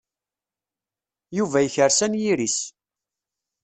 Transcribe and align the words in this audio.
Yuba 1.37 1.59
yekres 1.61 1.99
anyir-is. 2.05 2.57